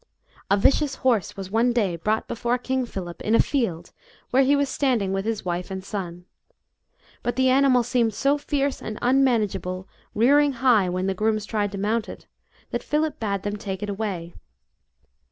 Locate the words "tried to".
11.45-11.77